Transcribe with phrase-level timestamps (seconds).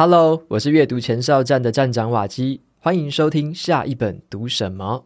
[0.00, 5.04] Hello，我是阅读前哨站的站长瓦基，欢迎收听下一本读什么。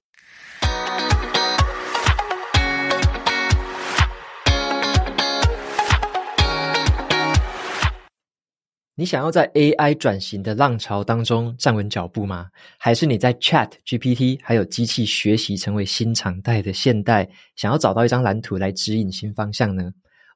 [8.95, 12.49] 你想要在 AI 转型的浪潮当中站稳脚步吗？
[12.77, 19.91] 还是你在 Chat GPT 还有机器学习成为新常态的现代，想要找到一张蓝图来指引新方向呢？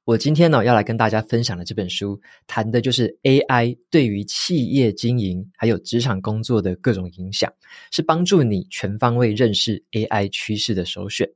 [0.07, 2.17] 我今天呢要来跟大家分享的这本书，
[2.47, 7.53] 谈的就是 AI 对于企业经营还有职场工作的各种影响，
[7.91, 11.29] 是帮助你全方位认识 AI 趋势的首选。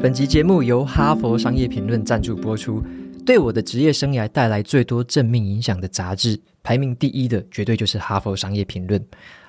[0.00, 2.82] 本集节目由哈佛商业评论赞助播出。
[3.26, 9.06] 对我的职业生涯带来最多正面影响的杂志，排名第一的绝对就是哈佛商业评论。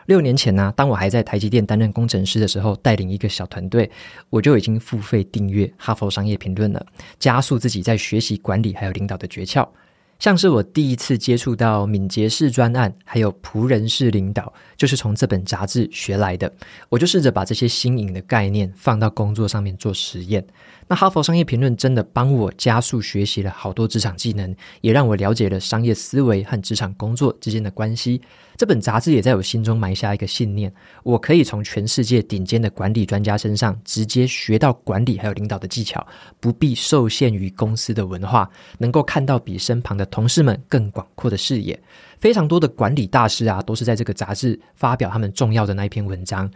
[0.10, 3.88] 六年前呢、当我还在台积电担任工程师的时候，带领一个小团队，
[4.32, 6.84] 我就已经付费订阅《哈佛商业评论》了，
[7.20, 9.70] 加速自己在学习管理还有领导的诀窍。
[10.18, 16.52] 像是我第一次接触到敏捷式专案，还有仆人式领导，就是从这本杂志学来的。
[16.90, 20.44] 我就试着把这些新颖的概念放到工作上面做实验。
[20.92, 28.20] 那哈佛商业评论真的帮我加速学习了好多职场技能，也让我了解了商业思维和职场工作之间的关系。
[28.58, 30.74] 这本杂志也在我心中埋下一个信念：
[31.04, 36.06] 我可以从全世界顶尖的管理专家身上直接学到管理还有领导的技巧，
[36.40, 41.80] 不必受限于公司的文化，能够看到比身旁的同事们更广阔的视野。
[42.20, 46.50] 非常多的管理大师啊，都是在这个杂志发表他们重要的那一篇文章。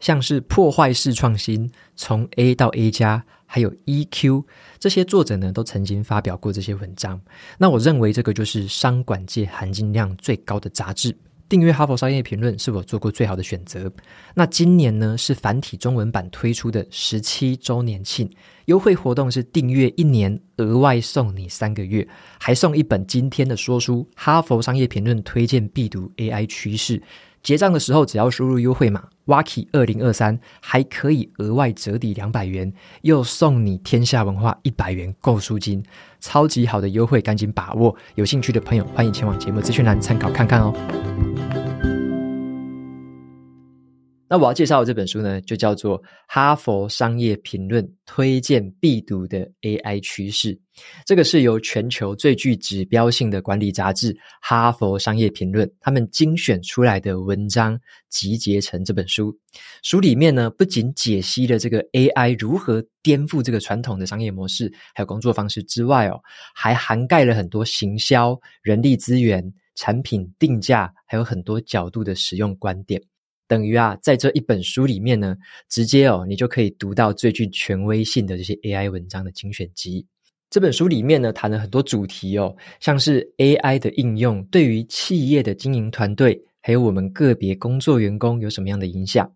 [0.00, 4.44] 像是破坏式创新，从 A 到 A 加，还有 EQ，
[4.78, 7.20] 这些作者呢都曾经发表过这些文章。
[7.58, 11.16] 那我认为这个就是商管界含金量最高的杂志。
[11.48, 13.92] 订阅《哈佛商业评论》是我做过最好的选择。
[14.34, 18.30] 那今年呢是繁体中文版推出的十七周年庆
[18.66, 22.06] 优惠活动，是订阅一年额外送你三个月，
[22.38, 27.02] 还送一本今天的说书《哈佛商业评论》推荐必读 AI 趋势。
[27.42, 35.82] 结账的时候，只要输入优惠码 Waki 二零二三，还可以额外折抵两百元，又送你天下文化一百元购书金，
[36.20, 37.96] 超级好的优惠，赶紧把握！
[38.14, 41.59] 有兴趣的朋友，欢迎前往节目资讯栏参考看看哦。
[44.32, 50.56] 那我要介绍的这本书呢，就叫做《哈佛商业评论》推荐必读的 AI 趋势。
[51.04, 57.76] 这个是由全球最具指标性的管理杂志《哈佛商业评论》他们精选出来的文章
[58.08, 59.36] 集结成这本书。
[59.82, 66.20] 书里面呢，不仅解析了这个 AI 如何颠覆这个传统的商业模式，还有工作方式之外哦，
[66.54, 73.02] 还涵盖了很多行销、人力资源、产品定价，还有很多角度的使用观点。
[73.50, 75.36] 等于啊，在这一本书里面呢，
[75.68, 80.06] 直接哦，你就可以读到最具权威性的这些 AI 文章的精选集。
[80.48, 89.28] 这本书里面呢，谈了很多主题哦，像是 AI 的应用对于企业的经营团队，还有我们个别工作员工有什么样的影响。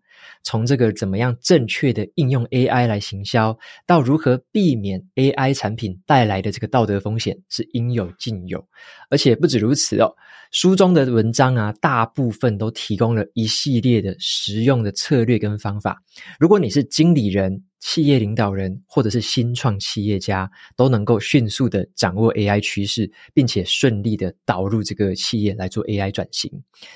[0.43, 8.65] 从这个怎么样正确的应用 AI 来行销，到如何避免 AI 产品带来的这个道德风险，是应有尽有。
[9.09, 10.13] 而且不止如此哦。
[10.51, 16.01] 书中的文章啊，大部分都提供了一系列的实用的策略跟方法。
[16.39, 26.51] 如果你是经理人、企业领导人，或者是新创企业家，都能够迅速的掌握 AI 趋势，并且顺利的导入这个企业来做 AI 转型。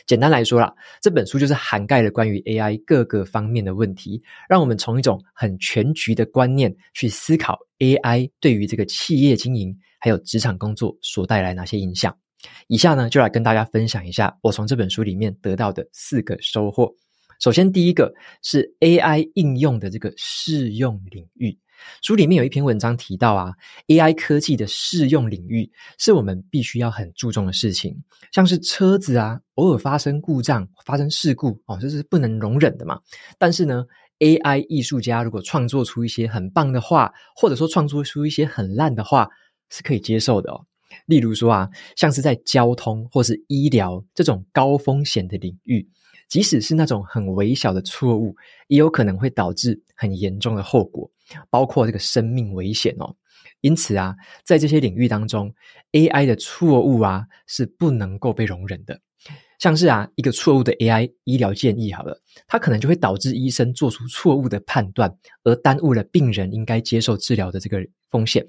[0.08, 4.20] 简单来说啦，这本书就是涵盖了关于 AI 各个方面的问题，
[4.50, 12.18] 让我们从一种很全局的观念去思考 AI 对于这个企业经营还有职场工作所带来哪些影响。
[12.66, 16.92] 以下呢，就来跟大家分享一下我从这本书里面得到的四个收获。
[17.40, 18.14] 首先，第一个
[18.44, 21.58] 是 AI 应用的这个适用领域。
[22.02, 23.54] 书里面有一篇文章提到啊
[23.88, 27.96] ，AI 科技的适用领域是我们必须要很注重的事情。
[28.34, 33.00] 像是车子啊，偶尔发生故障、发生事故哦，这是不能容忍的嘛。
[33.38, 33.86] 但是呢
[34.20, 39.30] ，AI 艺术家如果创作出一些很棒的画，或者说创作出一些很烂的画，
[39.70, 40.66] 是可以接受的哦。
[41.06, 45.88] 例如说啊，像是在交通或是医疗这种高风险的领域，
[46.30, 48.36] 即使是那种很微小的错误，
[48.68, 51.10] 也有可能会导致很严重的后果，
[51.50, 53.16] 包括这个生命危险哦。
[53.62, 54.16] 因此啊，
[54.46, 55.54] 在这些领域当中
[55.92, 59.02] ，AI 的错误啊是不能够被容忍的。
[59.60, 65.14] 像是啊，一个错误的 AI 医疗建议好了，它可能就会导致医生做出错误的判断，
[65.44, 67.78] 而耽误了病人应该接受治疗的这个
[68.10, 68.48] 风险。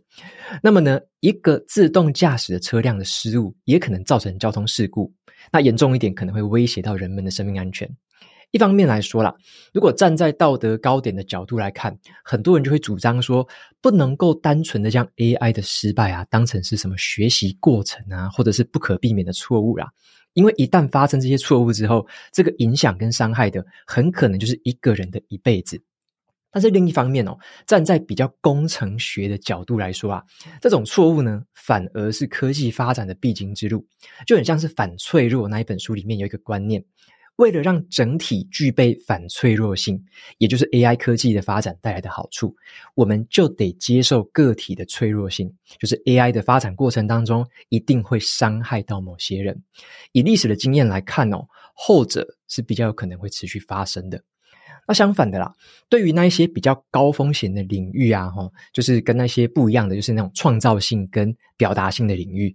[0.63, 5.13] 那么呢，一个自动驾驶的车辆的失误，也可能造成交通事故。
[5.51, 7.91] 那严重一点，可能会威胁到人们的生命安全。
[8.53, 9.35] 一方面来说啦，
[9.73, 13.47] 如果站在道德高点的角度来看，很多人就会主张说，
[13.81, 19.89] 不能够单纯的将 AI 的失败啊当成是什么学习过程啊，或者是不可避免的错误啦。
[20.35, 25.81] 因为一旦发生这些错误之后，这个影响跟伤害的很可能就是一个人的一辈子。
[26.53, 30.25] 但是另一方面哦，站在比较工程学的角度来说啊，
[30.61, 33.87] 这种错误呢，反而是科技发展的必经之路，
[34.27, 36.85] 就很像是反脆弱那一本书里面有一个观念。
[37.41, 39.99] 为了让整体具备反脆弱性，
[40.37, 42.55] 也就是 AI 科技的发展带来的好处，
[42.95, 49.59] 我们就得接受个体的脆弱性，就是 AI 的发展过程当中一定会伤害到某些人。
[50.13, 54.23] 以历史的经验来看哦，后者是比较有可能会持续发生的。
[54.87, 55.51] 那相反的啦，
[55.89, 62.55] 对于那一些比较高风险的领域啊，哈，就是跟那些不一样的，就是那种创造性跟表达性的领域。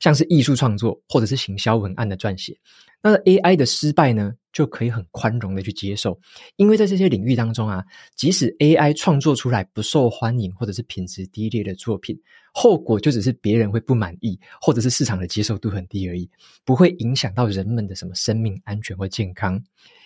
[0.00, 2.56] 像是艺术创作或者是行销文案的撰写，
[3.02, 6.18] 那 AI 的失败呢，就可以很宽容的去接受，
[6.56, 7.84] 因为在这些领域当中啊，
[8.14, 12.18] 即使 AI 创作出来不受欢迎或者是品质低劣的作品，
[12.52, 16.28] 后果就只是别人会不满意，或者是市场的接受度很低而已，
[16.64, 19.62] 不会影响到人们的什么生命安全或健康。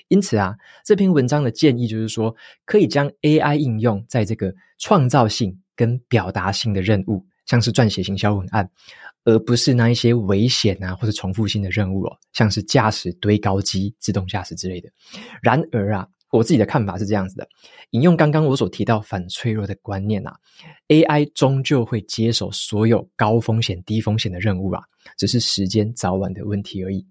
[0.09, 0.55] 因此啊，
[0.85, 2.35] 这篇文章的建议就是说，
[2.67, 8.69] 可以将 AI 应用在这个创造性跟表达性的任务，像是撰写行销文案。
[9.25, 14.89] 而不是那一些危险啊，或者重复性的任务哦，像是驾驶堆高机、自动驾驶之类的。
[15.43, 17.47] 然而啊，我自己的看法是这样子的：
[17.91, 20.35] 引用刚刚我所提到反脆弱的观念啊
[20.89, 24.83] ，AI 终究会接手所有高风险、低风险的任务啊，
[25.17, 27.07] 只是时间早晚的问题而已。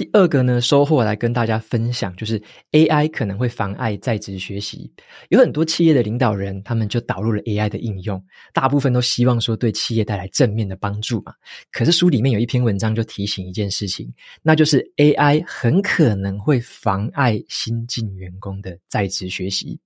[0.00, 2.42] 第二个呢，收获来跟大家分享，就是
[2.72, 4.90] AI 可能会妨碍在职学习。
[5.28, 8.24] 有很多企业的领导人，他们就导入了 AI 的应用，
[8.54, 11.34] 大部分都希望说对企业带来正面的帮助嘛。
[11.70, 14.10] 可是书里面有一篇文章就提醒一件事情，
[14.40, 19.78] 那就是 AI 很可能会妨碍新进员工的在职学习。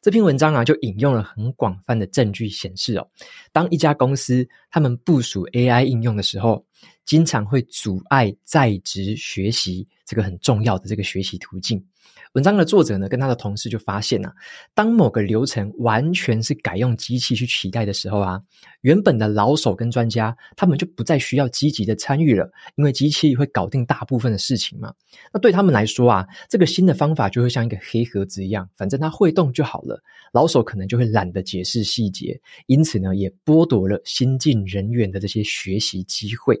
[0.00, 3.08] 这篇文章啊，就引用了很广泛的证据显示哦，
[3.52, 6.64] 当一家公司他们部署 AI 应用的时候，
[7.04, 11.84] 经常会阻碍在职学习这个很重要的这个学习途径。
[12.32, 14.32] 文章的作者呢，跟他的同事就发现啊，
[14.74, 18.40] 当某个流程完全是改用机器去取代的时候啊，
[18.80, 24.94] 原本的老手跟专家他们就不再需要积极的参与了，因为机器会搞定大部分的事情嘛。
[25.30, 30.02] 那对他们来说啊，这个新的方法就会像一个黑盒子一样，反正它会动就好了，
[30.32, 36.58] 老手可能就会懒得解释细节，因此呢，也剥夺了新进人员的这些学习机会。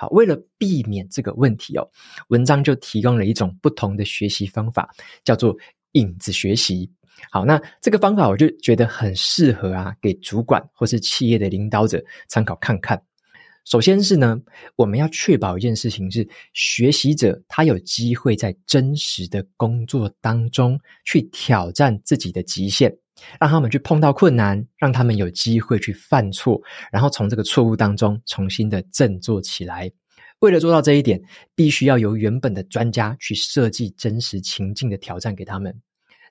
[0.00, 1.82] 好，为了避免这个问题哦，
[2.28, 4.88] 文章就提供了一种不同的学习方法，
[5.24, 5.56] 叫做
[5.92, 6.88] 影子学习。
[7.32, 13.02] 好，那这个方法我就觉得很适合啊，给主管或是企业的领导者参考看看。
[13.64, 14.40] 首先是呢，
[14.76, 22.96] 我们要确保一件事情是，学习者他有机会在真实的工作当中去挑战自己的极限。
[23.40, 26.60] 让他们去碰到困难，让他们有机会去犯错，
[26.90, 29.90] 然后从这个错误当中重新的振作起来。
[30.40, 31.20] 为了做到这一点，
[31.54, 35.74] 必须要由原本的专家去设计真实情境的挑战给他们。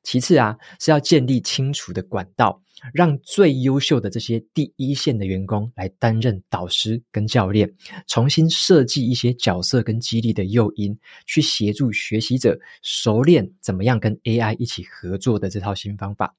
[0.03, 2.61] 其次啊，是要建立清楚的管道，
[2.93, 7.69] 让最优秀的这些第一线的员工来担任导师跟教练，
[8.07, 16.33] 重新设计一些角色跟激励的诱因，去协助学习者熟练怎么样跟 AI 一起合作的这套新方法。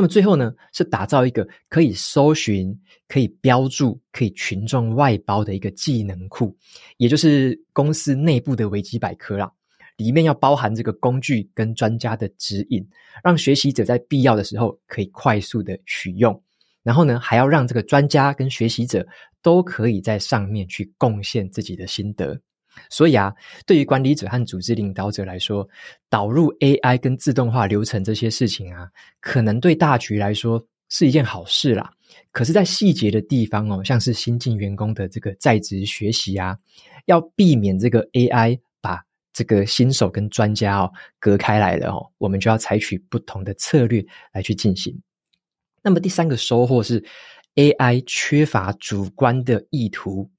[0.00, 2.74] 那么最后呢，是打造一个可以搜寻、
[3.06, 6.56] 可以标注、可以群众外包的一个技能库，
[6.96, 9.52] 也就是公司内部的维基百科啦。
[9.98, 12.82] 里面要包含这个工具跟专家的指引，
[13.22, 16.42] 让学习者在必要的时候可以快速的取用。
[16.82, 19.06] 然后呢，还要让这个专家跟学习者
[19.42, 22.40] 都可以在上面去贡献自己的心得。
[22.88, 23.32] 所以啊，
[23.66, 25.68] 对于管理者和组织领导者来说，
[26.08, 28.88] 导入 AI 跟自动化流程这些事情啊，
[29.20, 31.92] 可能对大局来说是一件好事啦。
[32.32, 36.56] 可是，在细节的地方哦，像是新进员工的这个在职学习啊，
[37.06, 39.00] 要避免这个 AI 把
[39.32, 44.96] 这个新手跟专家哦隔开来了哦，我们就要采取不同的策略来去进行。
[45.82, 47.04] 那么第三个收获是
[47.54, 50.30] AI 缺乏主观的意图。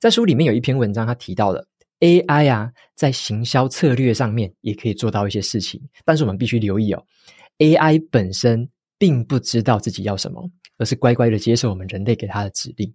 [0.00, 1.66] 在书里面有一篇文章，他提到了。
[2.00, 7.04] AI 啊，在行销策略上面也可以做到一些事情，但是我们必须留意哦
[7.58, 12.92] ，AI 本身并不知道自己要什么，而是乖乖的接受我们人类给它的指令。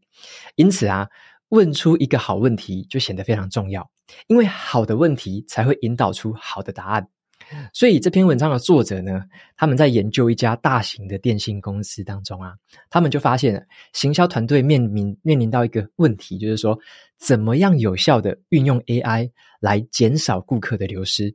[0.55, 1.07] 因此啊，
[1.49, 3.87] 问出一个好问题就显得非常重要，
[4.27, 7.07] 因为好的问题才会引导出好的答案。
[7.73, 9.23] 所以这篇文章的作者呢，
[9.55, 12.53] 他们在研究一家大型的电信公司当中啊，
[12.89, 13.61] 他们就发现了
[13.93, 16.77] 行销团队面临面临到一个问题，就是说
[17.17, 21.33] 怎么样有效的运用 AI 来减少顾客的流失。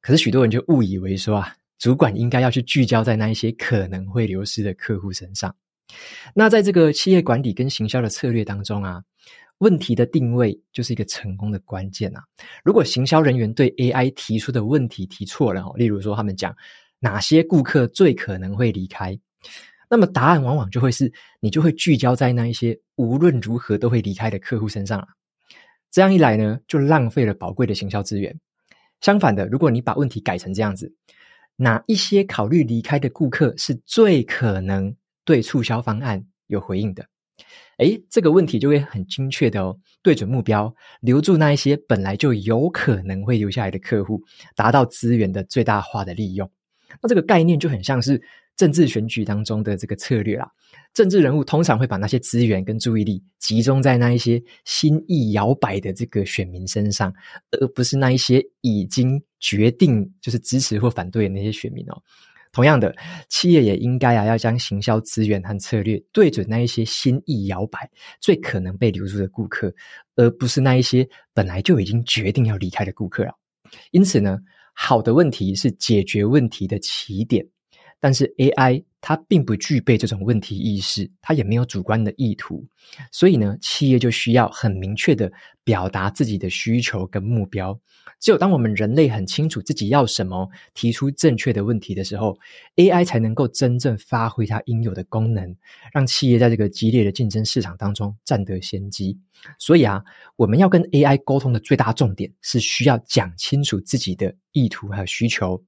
[0.00, 5.54] 可是许多人就误以为说啊，主管应该要去聚焦在那一些可能会流失的客户身上。
[6.34, 9.02] 那在这个企业管理跟行销的策略当中啊，
[9.58, 12.22] 问题的定位就是一个成功的关键啊。
[12.64, 16.54] 如果行销人员对 AI 提出的问题提错了，例如说他们讲
[16.98, 19.18] 哪些顾客最可能会离开，
[19.88, 25.08] 那么答案往往就会是你就会聚焦在那一些无论如何都会离开的客户身上了。
[25.90, 28.38] 这样一来呢，就浪费了宝贵的行销资源。
[29.00, 30.92] 相反的，如果你把问题改成这样子，
[31.56, 37.06] 哪一些考虑离开的顾客是最可能对促销方案有回应的？
[37.78, 44.20] 诶，这个问题就会很精确的哦，对准目标，留住那一些本来就有可能会留下来的客户，
[44.56, 46.50] 达到资源的最大化的利用。
[47.00, 48.20] 那这个概念就很像是
[48.56, 50.50] 政治选举当中的这个策略啦。
[50.94, 57.12] 政治人物通常会把那些资源跟注意力集中在那一些心意摇摆的这个选民身上，
[57.52, 62.02] 而不是那一些已经决定就是支持或反对的那些选民哦。
[62.52, 62.94] 同样的，
[63.28, 67.88] 企业也应该啊要将行销资源和策略对准那一些心意摇摆、
[68.20, 69.72] 最可能被留住的顾客，
[70.16, 73.32] 而不是那一些本来就已经决定要离开的顾客了。
[73.90, 74.38] 因此呢，
[74.74, 77.46] 好的问题是解决问题的起点。
[78.00, 82.66] 但是 AI 它并不具备这种问题意识，它也没有主观的意图，
[83.12, 85.30] 所以呢，企业就需要很明确的
[85.64, 87.78] 表达自己的需求跟目标。
[88.20, 92.36] 只有当我们人类很清楚自己要什么，提出正确的问题的时候
[92.74, 95.54] ，AI 才能够真正发挥它应有的功能，
[95.92, 99.16] 让企业在这个激烈的竞争市场当中占得先机。
[99.56, 100.02] 所以啊，
[100.34, 105.62] 我们要跟 AI 沟通的最大重点是需要讲清楚自己的意图还有需求。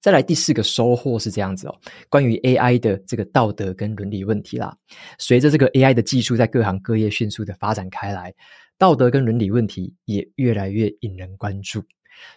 [0.00, 1.78] 再来第四个收获是这样子哦，
[2.08, 4.74] 关于 AI 的这个道德跟伦理问题啦。
[5.18, 8.34] 随着这个 AI 的技术在各行各业迅速的发展开来，
[8.78, 11.82] 道德跟伦理问题也越来越引人关注。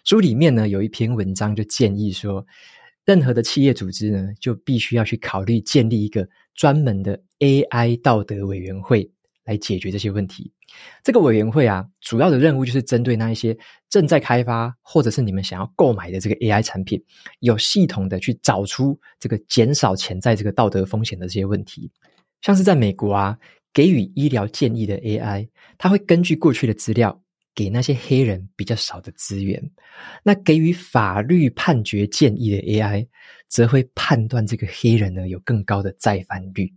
[0.04, 2.46] 书里面呢，有一篇文章就建议说，
[3.06, 9.10] 任何的企业组织呢，就必须要去考虑建立一个专门的 AI 道德委员会。
[9.46, 10.52] 来解决这些问题。
[11.04, 13.58] 这个委员会啊，主要的任务就是针对那一些
[13.90, 17.04] 正在开发或者是你们想要购买的这个 AI 产品，
[17.40, 21.92] 有系统的去找出这个减少潜在这个道德风险的这些问题。
[22.42, 23.38] 像是在美国啊，
[23.72, 25.48] 给予医疗建议的 AI，
[25.78, 27.22] 它会根据过去的资料，
[27.56, 29.72] 给那些黑人比较少的资源。
[30.24, 33.08] 那给予法律判决建议的 AI，
[33.48, 36.74] 则会判断这个黑人呢有更高的再犯率。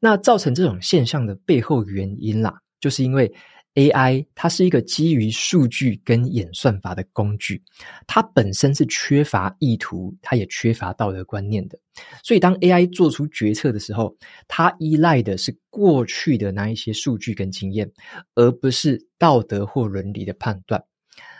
[0.00, 3.32] 那造成这种现象的背后原因啦，就是因为
[3.74, 7.60] AI 它是一个基于数据跟演算法的工具，
[8.06, 11.76] 它本身是缺乏意图，它也缺乏道德观念的。
[12.22, 17.90] 所以当 AI 做出决策的时候，它依赖的是过去的那一些数据跟经验，
[18.36, 20.84] 而不是道德或伦理的判断。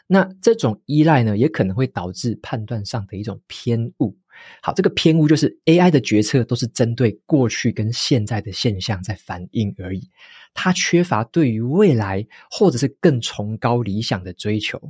[0.07, 4.17] 那这种依赖呢，也可能会导致判断上的一种偏误。
[4.63, 10.09] 好，这个偏误就是 AI 的决策都是针对过去跟现在的现象在反应而已，
[10.55, 14.81] 它缺乏对于未来或者是更崇高理想的追求。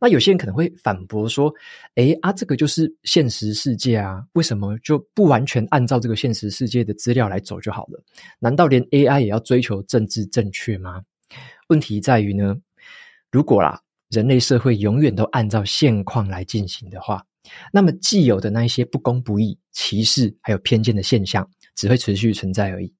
[0.00, 1.52] 那有些人可能会反驳说
[1.96, 8.02] ：“诶啊，这个就是现实世界啊，为什么就不完全按照这个现实世界的资料来走就好了？
[8.38, 11.02] 难道连 AI 也要追求政治正确吗？”
[11.68, 12.56] 问题在于呢，
[13.30, 13.78] 如果啦，
[14.08, 17.22] 人类社会永远都按照现况来进行的话。
[17.72, 22.92] 那么既有的那一些不公不义、歧视还有偏见的现象，只会持续存在而已。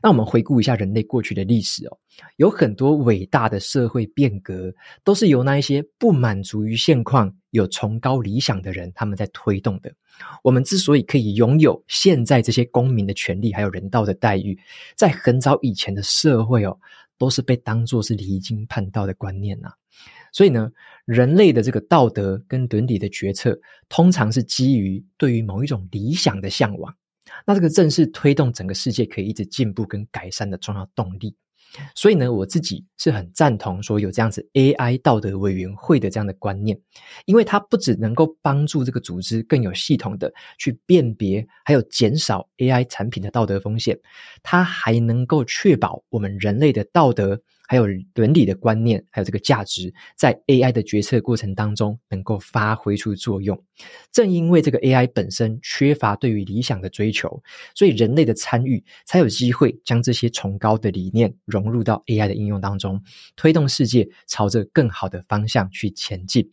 [0.00, 1.98] 那我们回顾一下人类过去的历史哦，
[2.36, 9.92] 有很多伟大的社会变革，都是由那一些不满足于现况、有崇高理想的人他们在推动的。
[10.44, 14.56] 我们之所以可以拥有现在这些公民的权利还有人道的待遇，
[14.96, 16.78] 在很早以前的社会哦，
[17.18, 19.68] 都是被当作是离经叛道的观念呐、
[20.32, 20.72] 所以呢，
[21.04, 23.58] 人类的这个道德跟伦理的决策，
[23.88, 26.94] 通常是基于对于某一种理想的向往。
[27.46, 31.36] 那这个正是推动整个世界可以一直进步跟改善的重要动力。
[31.94, 36.78] 所以呢，我自己是很赞同说有这样子 AI 道德委员会的这样的观念，
[37.24, 43.98] 因为它不只能够帮助这个组织更有系统的去辨别，还有减少 AI 产品的道德风险，
[44.42, 47.40] 它还能够确保我们人类的道德。
[47.72, 53.58] 还有伦理的观念，还有这个价值，在 AI 的决策过程当中能够发挥出作用。
[54.12, 57.42] 正因为这个 AI 本身缺乏对于理想的追求，
[57.74, 63.02] 所以人类的参与才有机会将这些崇高的理念融入到 AI 的应用当中，
[63.36, 66.52] 推动世界朝着更好的方向去前进。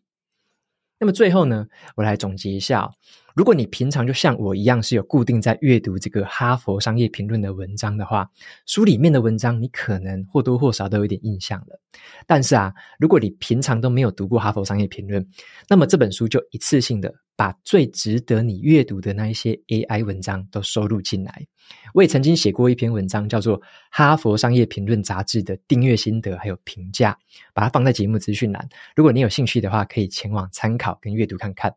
[1.00, 1.66] 那么最后呢，
[1.96, 2.92] 我来总结一下哦。
[3.36, 8.30] 如果你平常就像我一样是有固定在阅读这个哈佛商业评论的文章的话，
[8.66, 11.80] 书里面的文章你可能或多或少都有点印象了。
[12.28, 15.26] 但是啊，如果你平常都没有读过哈佛商业评论，
[15.70, 21.48] 那么这本书就一次性的把最值得你阅读的那一些 AI 文章都收录进来。
[21.94, 23.58] 我也曾经写过一篇文章，叫做
[23.90, 27.14] 《哈佛商业评论杂志的订阅心得还有评价》，
[27.54, 28.68] 把它放在节目资讯栏。
[28.94, 31.74] 如果你有兴趣的话，可以前往参考跟阅读看看。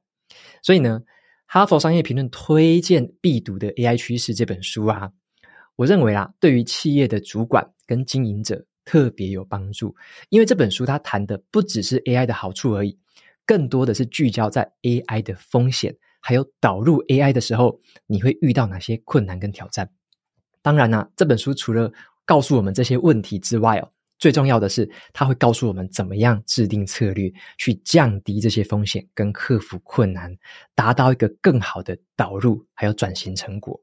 [0.64, 1.00] 所以呢，
[1.47, 5.12] 《哈佛商业评论推荐必读的 AI 趋势》这本书啊，
[5.76, 9.95] 我认为啊，对于企业的主管跟经营者特别有帮助，
[10.28, 12.99] 因为这本书它谈的不只是 AI 的好处而已。
[13.53, 19.87] 更多的是聚焦在 AI 的风险，还有导入 AI 的时候，你会遇到哪些困难跟挑战？
[20.63, 21.93] 当然呢、这本书除了
[22.25, 30.35] 告诉我们这些问题之外哦，最重要的是，它会告诉我们怎么样制定策略，去降低这些风险跟克服困难，
[30.75, 33.79] 达到一个更好的导入还有转型成果。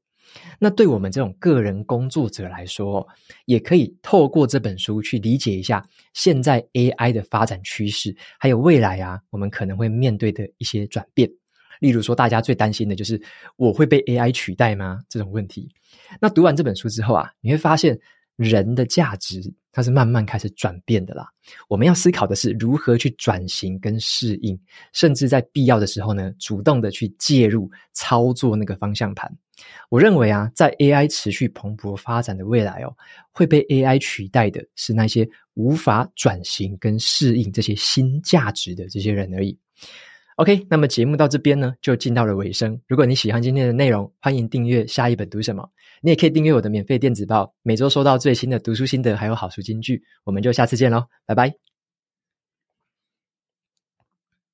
[0.59, 3.07] 那对我们这种个人工作者来说，
[3.45, 11.29] 也可以透过这本书去理解一下现在 AI 的发展趋势，还有未来啊，我们可能会面对的一些转变。
[11.79, 13.21] 例如说，大家最担心的就是
[13.55, 14.99] 我会被 AI 取代吗？
[15.07, 15.69] 这种问题。
[16.19, 17.99] 那读完这本书之后啊，你会发现。
[18.39, 21.27] 人的价值，它是慢慢开始转变的啦。
[21.67, 24.57] 我们要思考的是如何去转型跟适应，
[24.93, 29.29] 甚至在必要的时候呢，主动的去介入操作那个方向盘。
[29.89, 32.95] 我认为啊，在 AI 持续蓬勃发展的未来哦，
[33.31, 39.57] 会被 AI 取代的是那些无法转型跟适应这些新价值的这些人而已。
[40.35, 42.79] OK，那么节目到这边呢，就进到了尾声。
[42.87, 45.69] 如果你喜欢今天的内容，欢迎订阅下一本读什么。
[46.01, 50.01] 你也可以订阅我的免费电子报，每周收到最新的读书心得，还有好书金句。
[50.23, 51.68] 我们就下次见喽，拜拜。